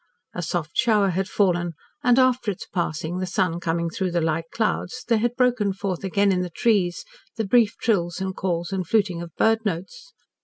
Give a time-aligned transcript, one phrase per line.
[0.33, 4.49] A soft shower had fallen, and after its passing, the sun coming through the light
[4.51, 7.05] clouds, there had broken forth again in the trees
[7.47, 10.11] brief trills and calls and fluting of bird notes.